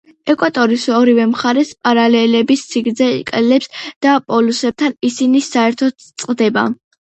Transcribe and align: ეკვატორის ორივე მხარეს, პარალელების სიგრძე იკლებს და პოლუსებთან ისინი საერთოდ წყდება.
ეკვატორის 0.33 0.85
ორივე 0.99 1.27
მხარეს, 1.33 1.73
პარალელების 1.87 2.65
სიგრძე 2.71 3.11
იკლებს 3.19 3.71
და 4.07 4.17
პოლუსებთან 4.33 4.99
ისინი 5.13 5.45
საერთოდ 5.53 6.05
წყდება. 6.11 6.69